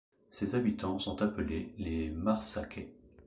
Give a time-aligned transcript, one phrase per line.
[0.31, 2.91] Ses habitants sont appelés les Marsacais.